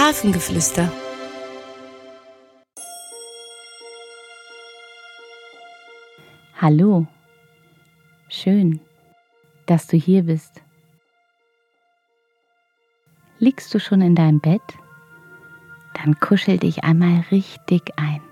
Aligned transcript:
Hafengeflüster. 0.00 0.90
Hallo, 6.56 7.06
schön, 8.30 8.80
dass 9.66 9.88
du 9.88 9.98
hier 9.98 10.22
bist. 10.22 10.62
Liegst 13.40 13.74
du 13.74 13.78
schon 13.78 14.00
in 14.00 14.14
deinem 14.14 14.40
Bett? 14.40 14.62
Dann 15.92 16.18
kuschel 16.18 16.56
dich 16.56 16.82
einmal 16.82 17.26
richtig 17.30 17.82
ein. 17.96 18.22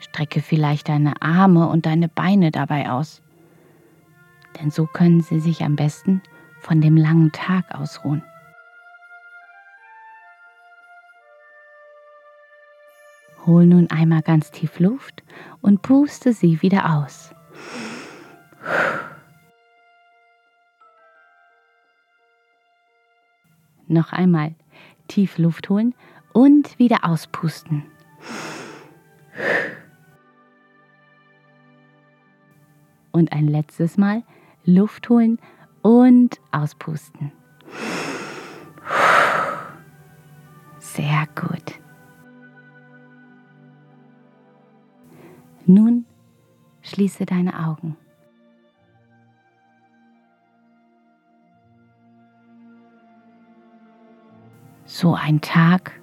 Strecke 0.00 0.42
vielleicht 0.42 0.90
deine 0.90 1.22
Arme 1.22 1.66
und 1.66 1.86
deine 1.86 2.08
Beine 2.08 2.50
dabei 2.50 2.90
aus, 2.90 3.22
denn 4.60 4.70
so 4.70 4.84
können 4.84 5.22
sie 5.22 5.40
sich 5.40 5.64
am 5.64 5.76
besten 5.76 6.20
von 6.60 6.80
dem 6.80 6.96
langen 6.96 7.32
Tag 7.32 7.74
ausruhen. 7.74 8.22
Hol 13.46 13.66
nun 13.66 13.90
einmal 13.90 14.22
ganz 14.22 14.50
tief 14.50 14.78
Luft 14.78 15.22
und 15.62 15.82
puste 15.82 16.32
sie 16.32 16.60
wieder 16.62 16.94
aus. 16.96 17.34
Noch 23.88 24.12
einmal 24.12 24.54
tief 25.08 25.38
Luft 25.38 25.68
holen 25.68 25.94
und 26.32 26.78
wieder 26.78 27.04
auspusten. 27.04 27.84
Und 33.10 33.32
ein 33.32 33.48
letztes 33.48 33.96
Mal 33.96 34.22
Luft 34.64 35.08
holen 35.08 35.32
und 35.32 35.40
auspusten. 36.50 37.32
Sehr 40.78 41.26
gut. 41.34 41.80
Nun 45.66 46.04
schließe 46.82 47.26
deine 47.26 47.66
Augen. 47.66 47.96
So 54.84 55.14
ein 55.14 55.40
Tag 55.40 56.00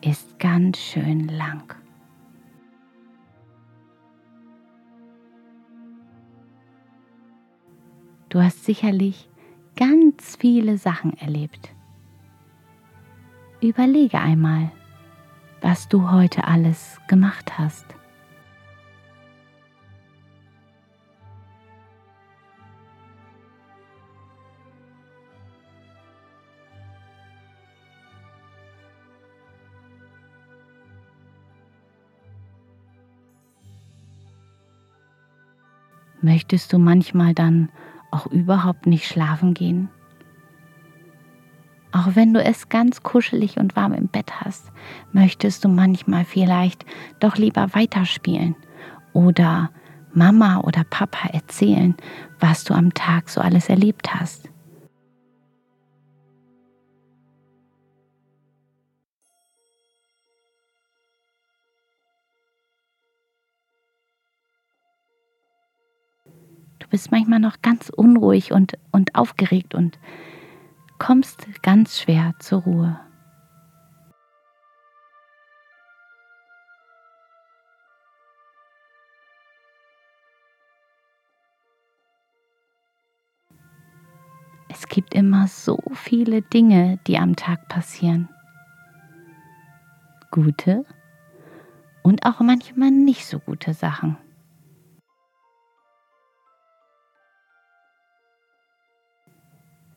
ist 0.00 0.38
ganz 0.38 0.78
schön 0.78 1.28
lang. 1.28 1.83
Du 8.34 8.42
hast 8.42 8.64
sicherlich 8.64 9.28
ganz 9.76 10.34
viele 10.34 10.76
Sachen 10.76 11.16
erlebt. 11.18 11.72
Überlege 13.60 14.18
einmal, 14.18 14.72
was 15.60 15.86
du 15.86 16.10
heute 16.10 16.42
alles 16.42 16.98
gemacht 17.06 17.56
hast. 17.56 17.86
Möchtest 36.20 36.72
du 36.72 36.78
manchmal 36.78 37.32
dann 37.32 37.68
auch 38.14 38.26
überhaupt 38.26 38.86
nicht 38.86 39.06
schlafen 39.06 39.54
gehen? 39.54 39.88
Auch 41.92 42.14
wenn 42.14 42.34
du 42.34 42.42
es 42.42 42.68
ganz 42.68 43.02
kuschelig 43.02 43.58
und 43.58 43.76
warm 43.76 43.92
im 43.92 44.08
Bett 44.08 44.40
hast, 44.40 44.72
möchtest 45.12 45.64
du 45.64 45.68
manchmal 45.68 46.24
vielleicht 46.24 46.84
doch 47.20 47.36
lieber 47.36 47.74
weiterspielen 47.74 48.56
oder 49.12 49.70
Mama 50.12 50.60
oder 50.60 50.84
Papa 50.84 51.28
erzählen, 51.28 51.94
was 52.40 52.64
du 52.64 52.74
am 52.74 52.94
Tag 52.94 53.28
so 53.28 53.40
alles 53.40 53.68
erlebt 53.68 54.14
hast. 54.14 54.48
Bist 66.94 67.10
manchmal 67.10 67.40
noch 67.40 67.60
ganz 67.60 67.88
unruhig 67.88 68.52
und, 68.52 68.74
und 68.92 69.16
aufgeregt 69.16 69.74
und 69.74 69.98
kommst 71.00 71.48
ganz 71.60 71.98
schwer 71.98 72.34
zur 72.38 72.62
Ruhe. 72.62 73.00
Es 84.68 84.86
gibt 84.86 85.14
immer 85.14 85.48
so 85.48 85.82
viele 85.94 86.42
Dinge, 86.42 87.00
die 87.08 87.18
am 87.18 87.34
Tag 87.34 87.68
passieren. 87.68 88.28
Gute 90.30 90.84
und 92.04 92.24
auch 92.24 92.38
manchmal 92.38 92.92
nicht 92.92 93.26
so 93.26 93.40
gute 93.40 93.74
Sachen. 93.74 94.16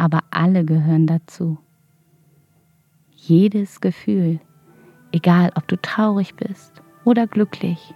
Aber 0.00 0.20
alle 0.30 0.64
gehören 0.64 1.06
dazu. 1.06 1.58
Jedes 3.10 3.82
Gefühl, 3.82 4.40
egal 5.12 5.52
ob 5.56 5.68
du 5.68 5.76
traurig 5.76 6.34
bist 6.36 6.82
oder 7.04 7.26
glücklich. 7.26 7.92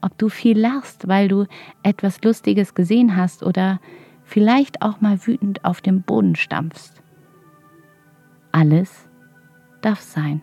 Ob 0.00 0.18
du 0.18 0.28
viel 0.28 0.58
lachst, 0.58 1.06
weil 1.06 1.28
du 1.28 1.46
etwas 1.84 2.20
Lustiges 2.24 2.74
gesehen 2.74 3.14
hast 3.14 3.44
oder 3.44 3.80
vielleicht 4.24 4.82
auch 4.82 5.00
mal 5.00 5.24
wütend 5.24 5.64
auf 5.64 5.80
dem 5.80 6.02
Boden 6.02 6.34
stampfst. 6.34 7.00
Alles 8.50 9.08
darf 9.80 10.00
sein. 10.00 10.42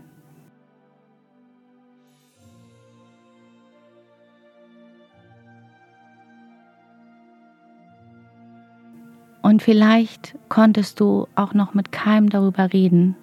Und 9.56 9.62
vielleicht 9.62 10.38
konntest 10.50 11.00
du 11.00 11.30
auch 11.36 11.54
noch 11.54 11.74
mit 11.74 11.94
keinem 11.94 12.28
darüber 12.28 12.74
reden, 12.74 13.16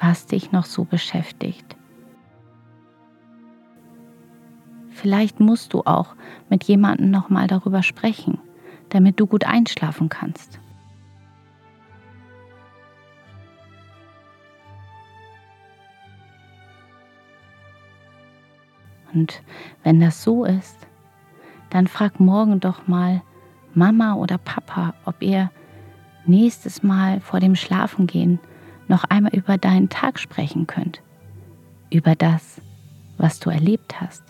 was 0.00 0.24
dich 0.24 0.52
noch 0.52 0.64
so 0.64 0.84
beschäftigt. 0.84 1.76
Vielleicht 4.88 5.38
musst 5.38 5.74
du 5.74 5.82
auch 5.82 6.14
mit 6.48 6.64
jemandem 6.64 7.10
noch 7.10 7.28
mal 7.28 7.46
darüber 7.46 7.82
sprechen, 7.82 8.38
damit 8.88 9.20
du 9.20 9.26
gut 9.26 9.44
einschlafen 9.44 10.08
kannst. 10.08 10.58
Und 19.12 19.42
wenn 19.84 20.00
das 20.00 20.22
so 20.22 20.46
ist, 20.46 20.86
dann 21.68 21.86
frag 21.86 22.18
morgen 22.18 22.60
doch 22.60 22.88
mal, 22.88 23.20
Mama 23.74 24.14
oder 24.14 24.38
Papa, 24.38 24.94
ob 25.04 25.22
ihr 25.22 25.50
nächstes 26.26 26.82
Mal 26.82 27.20
vor 27.20 27.40
dem 27.40 27.54
Schlafengehen 27.56 28.38
noch 28.88 29.04
einmal 29.04 29.34
über 29.34 29.58
deinen 29.58 29.88
Tag 29.88 30.18
sprechen 30.18 30.66
könnt, 30.66 31.02
über 31.90 32.14
das, 32.14 32.60
was 33.18 33.38
du 33.40 33.50
erlebt 33.50 34.00
hast. 34.00 34.22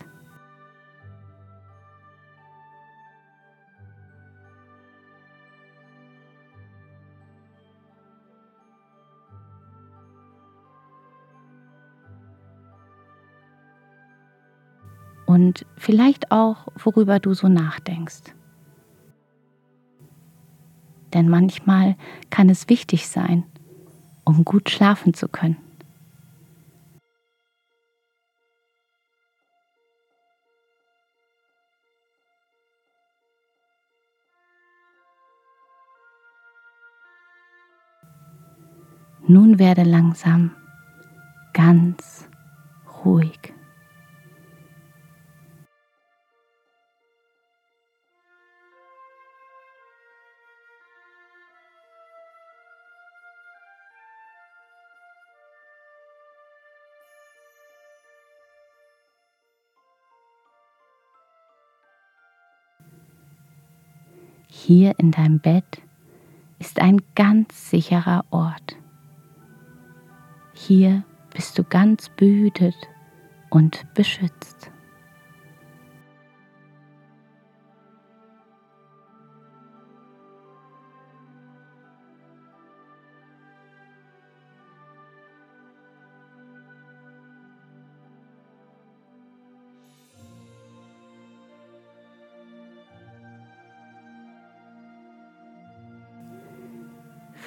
Und 15.25 15.65
vielleicht 15.77 16.29
auch, 16.31 16.67
worüber 16.75 17.19
du 17.19 17.33
so 17.33 17.47
nachdenkst 17.47 18.33
denn 21.13 21.29
manchmal 21.29 21.95
kann 22.29 22.49
es 22.49 22.69
wichtig 22.69 23.07
sein, 23.07 23.43
um 24.23 24.45
gut 24.45 24.69
schlafen 24.69 25.13
zu 25.13 25.27
können. 25.27 25.57
Nun 39.27 39.59
werde 39.59 39.83
langsam 39.83 40.51
ganz 41.53 42.27
ruhig. 43.05 43.50
Hier 64.63 64.93
in 64.99 65.09
deinem 65.09 65.39
Bett 65.39 65.81
ist 66.59 66.79
ein 66.79 67.01
ganz 67.15 67.71
sicherer 67.71 68.25
Ort. 68.29 68.75
Hier 70.53 71.03
bist 71.33 71.57
du 71.57 71.63
ganz 71.63 72.09
behütet 72.09 72.75
und 73.49 73.91
beschützt. 73.95 74.70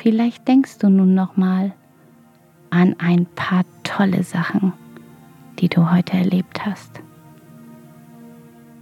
Vielleicht 0.04 0.46
denkst 0.46 0.76
du 0.80 0.90
nun 0.90 1.14
noch 1.14 1.38
mal 1.38 1.72
an 2.68 2.94
ein 2.98 3.24
paar 3.24 3.64
tolle 3.84 4.22
Sachen, 4.22 4.74
die 5.60 5.70
du 5.70 5.90
heute 5.90 6.12
erlebt 6.12 6.66
hast. 6.66 7.00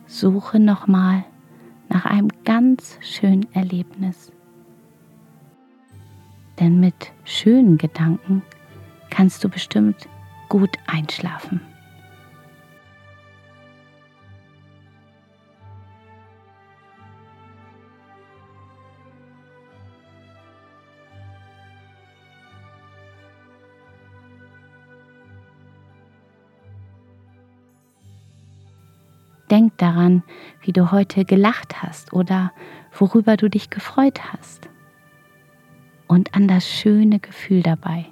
Suche 0.08 0.58
noch 0.58 0.88
mal 0.88 1.24
nach 1.88 2.06
einem 2.06 2.26
ganz 2.44 2.98
schönen 3.00 3.46
Erlebnis. 3.54 4.32
Denn 6.58 6.80
mit 6.80 7.12
schönen 7.22 7.78
Gedanken 7.78 8.42
kannst 9.08 9.44
du 9.44 9.48
bestimmt 9.48 10.08
gut 10.48 10.76
einschlafen. 10.88 11.60
Denk 29.52 29.76
daran, 29.76 30.22
wie 30.62 30.72
du 30.72 30.93
heute 30.93 31.26
gelacht 31.26 31.82
hast 31.82 32.14
oder 32.14 32.52
worüber 32.90 33.37
du 33.37 33.50
dich 33.50 33.69
gefreut 33.69 34.32
hast. 34.32 34.70
Und 36.08 36.34
an 36.34 36.49
das 36.49 36.66
schöne 36.66 37.20
Gefühl 37.20 37.62
dabei. 37.62 38.06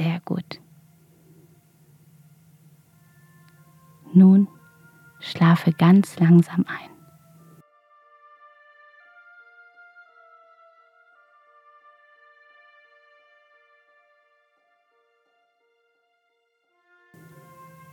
Sehr 0.00 0.18
gut. 0.20 0.62
Nun 4.14 4.48
schlafe 5.18 5.72
ganz 5.72 6.18
langsam 6.18 6.64
ein. 6.66 6.90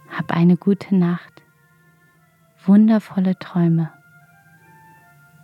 Hab 0.10 0.32
eine 0.32 0.56
gute 0.56 0.96
Nacht, 0.96 1.44
wundervolle 2.66 3.38
Träume. 3.38 3.92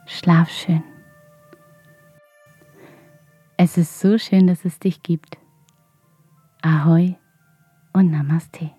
Schlaf 0.05 0.49
schön. 0.49 0.81
Es 3.57 3.77
ist 3.77 3.99
so 3.99 4.17
schön, 4.17 4.47
dass 4.47 4.63
es 4.63 4.79
dich 4.79 5.03
gibt. 5.03 5.42
Ahoi 6.65 7.17
und 7.91 8.09
Namaste. 8.09 8.71